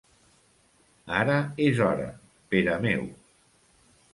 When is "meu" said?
2.87-3.05